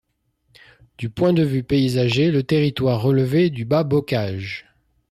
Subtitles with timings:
[0.97, 4.65] Du point de vue paysager, le territoire relevait du Bas-Bocage.